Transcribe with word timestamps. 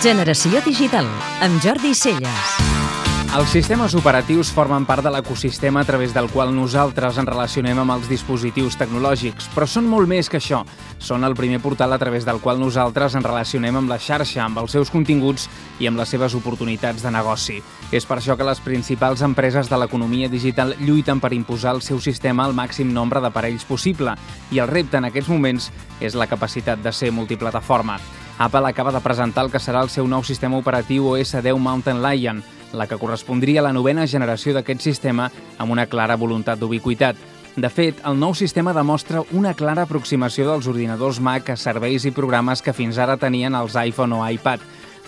Generació 0.00 0.62
Digital, 0.64 1.04
amb 1.44 1.60
Jordi 1.60 1.90
Celles. 1.92 2.52
Els 3.36 3.50
sistemes 3.52 3.92
operatius 3.92 4.48
formen 4.48 4.86
part 4.88 5.04
de 5.04 5.10
l'ecosistema 5.12 5.82
a 5.82 5.84
través 5.84 6.14
del 6.16 6.30
qual 6.32 6.54
nosaltres 6.56 7.18
ens 7.20 7.28
relacionem 7.28 7.82
amb 7.82 7.92
els 7.92 8.08
dispositius 8.08 8.78
tecnològics, 8.80 9.50
però 9.52 9.68
són 9.68 9.84
molt 9.92 10.08
més 10.08 10.32
que 10.32 10.40
això. 10.40 10.62
Són 10.96 11.26
el 11.28 11.36
primer 11.36 11.60
portal 11.60 11.92
a 11.92 11.98
través 12.00 12.24
del 12.24 12.40
qual 12.40 12.56
nosaltres 12.58 13.18
ens 13.18 13.28
relacionem 13.28 13.76
amb 13.76 13.92
la 13.92 13.98
xarxa, 14.00 14.46
amb 14.46 14.62
els 14.62 14.72
seus 14.72 14.88
continguts 14.88 15.50
i 15.78 15.90
amb 15.90 16.00
les 16.00 16.08
seves 16.08 16.32
oportunitats 16.38 17.04
de 17.04 17.12
negoci. 17.12 17.58
És 17.92 18.08
per 18.08 18.22
això 18.22 18.38
que 18.40 18.48
les 18.48 18.64
principals 18.64 19.20
empreses 19.20 19.68
de 19.68 19.82
l'economia 19.84 20.32
digital 20.32 20.72
lluiten 20.80 21.20
per 21.20 21.34
imposar 21.36 21.76
el 21.76 21.84
seu 21.84 22.00
sistema 22.00 22.48
al 22.48 22.56
màxim 22.56 22.88
nombre 22.88 23.20
d'aparells 23.20 23.68
possible, 23.68 24.16
i 24.48 24.64
el 24.64 24.72
repte 24.72 24.96
en 24.96 25.10
aquests 25.12 25.28
moments 25.28 25.68
és 26.00 26.16
la 26.16 26.30
capacitat 26.30 26.80
de 26.80 26.90
ser 26.96 27.12
multiplataforma. 27.12 28.00
Apple 28.40 28.66
acaba 28.66 28.90
de 28.90 29.00
presentar 29.04 29.44
el 29.44 29.50
que 29.52 29.60
serà 29.60 29.82
el 29.84 29.90
seu 29.92 30.06
nou 30.08 30.22
sistema 30.24 30.56
operatiu 30.56 31.10
OS 31.10 31.34
10 31.44 31.58
Mountain 31.60 31.98
Lion, 32.00 32.38
la 32.72 32.86
que 32.88 32.96
correspondria 32.96 33.60
a 33.60 33.64
la 33.66 33.72
novena 33.76 34.06
generació 34.08 34.54
d'aquest 34.56 34.80
sistema 34.80 35.26
amb 35.60 35.74
una 35.74 35.84
clara 35.84 36.16
voluntat 36.16 36.56
d'ubiquitat. 36.56 37.20
De 37.60 37.68
fet, 37.68 38.00
el 38.08 38.16
nou 38.16 38.32
sistema 38.32 38.72
demostra 38.72 39.20
una 39.36 39.52
clara 39.52 39.84
aproximació 39.84 40.46
dels 40.48 40.70
ordinadors 40.72 41.20
Mac 41.20 41.52
a 41.52 41.58
serveis 41.60 42.08
i 42.08 42.14
programes 42.16 42.64
que 42.64 42.72
fins 42.72 42.96
ara 42.96 43.18
tenien 43.20 43.58
els 43.60 43.76
iPhone 43.76 44.16
o 44.16 44.24
iPad. 44.24 44.64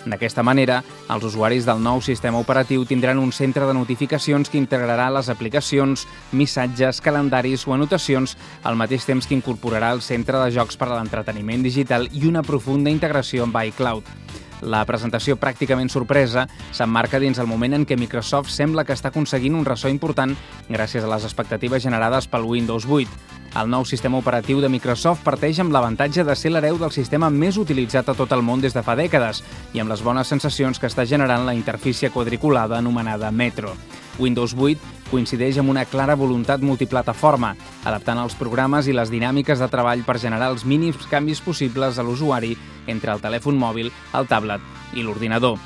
D'aquesta 0.06 0.42
manera, 0.42 0.80
els 1.12 1.24
usuaris 1.29 1.66
del 1.69 1.83
nou 1.83 2.01
sistema 2.02 2.41
operatiu 2.43 2.84
tindran 2.88 3.20
un 3.23 3.30
centre 3.33 3.69
de 3.69 3.77
notificacions 3.77 4.51
que 4.51 4.59
integrarà 4.59 5.09
les 5.15 5.30
aplicacions, 5.30 6.06
missatges, 6.33 7.01
calendaris 7.01 7.66
o 7.69 7.77
anotacions 7.77 8.37
al 8.65 8.79
mateix 8.80 9.07
temps 9.07 9.29
que 9.29 9.38
incorporarà 9.38 9.93
el 9.95 10.02
centre 10.02 10.43
de 10.43 10.51
jocs 10.59 10.79
per 10.80 10.91
a 10.91 10.96
l'entreteniment 10.96 11.62
digital 11.62 12.09
i 12.10 12.27
una 12.27 12.43
profunda 12.43 12.91
integració 12.91 13.46
amb 13.46 13.62
iCloud. 13.70 14.31
La 14.62 14.84
presentació 14.87 15.34
pràcticament 15.43 15.91
sorpresa 15.91 16.46
s'emmarca 16.71 17.18
dins 17.18 17.41
el 17.43 17.49
moment 17.51 17.74
en 17.74 17.87
què 17.87 17.96
Microsoft 17.99 18.52
sembla 18.55 18.85
que 18.87 18.95
està 18.95 19.10
aconseguint 19.10 19.57
un 19.59 19.66
ressò 19.66 19.91
important 19.91 20.37
gràcies 20.71 21.02
a 21.02 21.10
les 21.10 21.27
expectatives 21.27 21.82
generades 21.82 22.29
pel 22.30 22.46
Windows 22.46 22.87
8. 22.87 23.41
El 23.59 23.69
nou 23.69 23.85
sistema 23.85 24.16
operatiu 24.23 24.63
de 24.63 24.71
Microsoft 24.73 25.27
parteix 25.27 25.59
amb 25.60 25.74
l'avantatge 25.74 26.24
de 26.24 26.37
ser 26.38 26.54
l'hereu 26.54 26.79
del 26.80 26.95
sistema 26.95 27.29
més 27.29 27.59
utilitzat 27.60 28.09
a 28.09 28.15
tot 28.16 28.32
el 28.32 28.46
món 28.46 28.63
des 28.63 28.73
de 28.73 28.85
fa 28.87 28.95
dècades 28.96 29.43
i 29.74 29.82
amb 29.82 29.93
les 29.93 30.01
bones 30.07 30.30
sensacions 30.30 30.79
que 30.79 30.88
està 30.88 31.04
generant 31.04 31.45
la 31.45 31.59
interfície 31.59 32.10
quadriculada 32.15 32.79
anomenada 32.79 33.30
Metro. 33.30 33.74
Windows 34.18 34.55
8 34.59 34.79
coincideix 35.10 35.59
amb 35.60 35.73
una 35.73 35.85
clara 35.85 36.16
voluntat 36.16 36.63
multiplataforma, 36.65 37.52
adaptant 37.85 38.21
els 38.23 38.37
programes 38.38 38.88
i 38.88 38.96
les 38.96 39.13
dinàmiques 39.13 39.60
de 39.60 39.69
treball 39.73 40.04
per 40.07 40.19
generar 40.21 40.51
els 40.52 40.65
mínims 40.65 41.07
canvis 41.10 41.43
possibles 41.45 41.99
a 41.99 42.07
l'usuari 42.07 42.57
entre 42.87 43.13
el 43.13 43.21
telèfon 43.21 43.60
mòbil, 43.60 43.93
el 44.16 44.29
tablet 44.29 44.60
i 44.96 45.04
l'ordinador. 45.04 45.59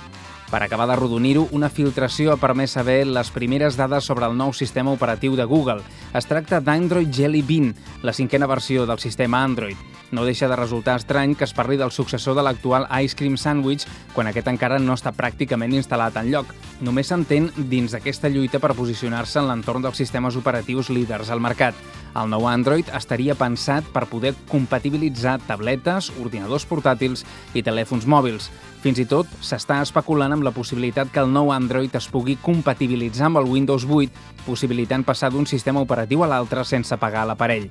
Per 0.47 0.61
acabar 0.63 0.87
d'arrodonir-ho, 0.87 1.49
una 1.59 1.71
filtració 1.71 2.31
ha 2.33 2.39
permès 2.39 2.77
saber 2.77 3.01
les 3.07 3.33
primeres 3.35 3.75
dades 3.79 4.07
sobre 4.07 4.29
el 4.31 4.37
nou 4.39 4.55
sistema 4.55 4.95
operatiu 4.95 5.35
de 5.35 5.45
Google. 5.45 5.83
Es 6.15 6.31
tracta 6.31 6.61
d'Android 6.63 7.11
Jelly 7.11 7.43
Bean, 7.43 7.75
la 8.03 8.15
cinquena 8.15 8.47
versió 8.47 8.87
del 8.87 9.03
sistema 9.03 9.43
Android. 9.43 9.96
No 10.11 10.25
deixa 10.25 10.49
de 10.49 10.57
resultar 10.57 10.97
estrany 11.01 11.35
que 11.35 11.45
es 11.45 11.55
parli 11.55 11.77
del 11.77 11.91
successor 11.91 12.37
de 12.37 12.45
l'actual 12.47 12.87
Ice 13.03 13.17
Cream 13.19 13.37
Sandwich 13.37 13.87
quan 14.15 14.31
aquest 14.31 14.49
encara 14.53 14.79
no 14.79 14.95
està 14.95 15.13
pràcticament 15.17 15.75
instal·lat 15.75 16.17
en 16.21 16.31
lloc. 16.31 16.53
Només 16.81 17.11
s'entén 17.11 17.51
dins 17.57 17.93
d'aquesta 17.97 18.31
lluita 18.31 18.63
per 18.63 18.77
posicionar-se 18.79 19.41
en 19.43 19.51
l'entorn 19.51 19.83
dels 19.83 19.99
sistemes 19.99 20.39
operatius 20.39 20.93
líders 20.95 21.31
al 21.31 21.43
mercat. 21.43 21.75
El 22.17 22.31
nou 22.33 22.47
Android 22.49 22.89
estaria 22.97 23.35
pensat 23.37 23.85
per 23.93 24.07
poder 24.09 24.33
compatibilitzar 24.49 25.37
tabletes, 25.45 26.09
ordinadors 26.23 26.65
portàtils 26.69 27.27
i 27.53 27.63
telèfons 27.67 28.07
mòbils. 28.09 28.49
Fins 28.81 29.01
i 29.03 29.07
tot 29.11 29.29
s'està 29.45 29.81
especulant 29.83 30.33
amb 30.33 30.47
la 30.47 30.53
possibilitat 30.55 31.11
que 31.13 31.21
el 31.21 31.33
nou 31.33 31.51
Android 31.53 31.93
es 31.99 32.07
pugui 32.09 32.39
compatibilitzar 32.41 33.27
amb 33.29 33.41
el 33.43 33.51
Windows 33.51 33.85
8, 33.85 34.23
possibilitant 34.47 35.05
passar 35.05 35.33
d'un 35.35 35.49
sistema 35.51 35.83
operatiu 35.83 36.23
a 36.25 36.31
l'altre 36.31 36.65
sense 36.65 36.97
pagar 36.97 37.27
l'aparell. 37.27 37.67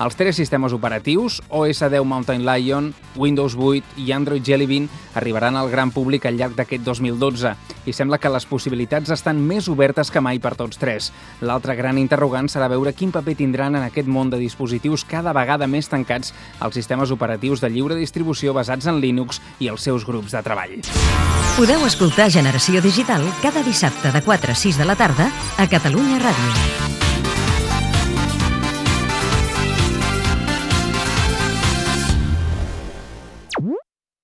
Els 0.00 0.16
tres 0.16 0.38
sistemes 0.38 0.72
operatius, 0.72 1.40
OS 1.48 1.82
10 1.82 2.06
Mountain 2.06 2.46
Lion, 2.46 2.94
Windows 3.16 3.58
8 3.58 4.00
i 4.00 4.12
Android 4.16 4.46
Jelly 4.46 4.70
Bean, 4.70 4.88
arribaran 5.18 5.58
al 5.58 5.68
gran 5.74 5.90
públic 5.90 6.24
al 6.24 6.38
llarg 6.40 6.56
d'aquest 6.56 6.86
2012 6.86 7.56
i 7.86 7.94
sembla 7.96 8.18
que 8.18 8.32
les 8.32 8.46
possibilitats 8.48 9.12
estan 9.14 9.40
més 9.40 9.68
obertes 9.72 10.10
que 10.10 10.22
mai 10.22 10.40
per 10.42 10.54
tots 10.58 10.80
tres. 10.80 11.10
L'altre 11.40 11.76
gran 11.78 11.98
interrogant 11.98 12.48
serà 12.50 12.68
veure 12.72 12.94
quin 12.96 13.12
paper 13.14 13.36
tindran 13.38 13.76
en 13.78 13.86
aquest 13.86 14.08
món 14.08 14.30
de 14.30 14.40
dispositius 14.40 15.04
cada 15.08 15.34
vegada 15.36 15.68
més 15.70 15.88
tancats 15.88 16.34
els 16.60 16.74
sistemes 16.74 17.10
operatius 17.10 17.60
de 17.60 17.70
lliure 17.70 17.98
distribució 17.98 18.54
basats 18.56 18.86
en 18.90 19.00
Linux 19.00 19.40
i 19.58 19.70
els 19.72 19.82
seus 19.82 20.06
grups 20.06 20.36
de 20.36 20.42
treball. 20.46 20.80
Podeu 21.56 21.84
escoltar 21.86 22.30
Generació 22.30 22.80
Digital 22.80 23.26
cada 23.42 23.64
dissabte 23.66 24.12
de 24.14 24.22
4 24.24 24.54
a 24.54 24.58
6 24.64 24.80
de 24.80 24.88
la 24.88 24.96
tarda 24.96 25.30
a 25.58 25.68
Catalunya 25.68 26.22
Ràdio. 26.22 27.09